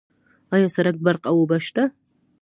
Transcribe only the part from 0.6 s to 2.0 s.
سرک، برق او اوبه شته؟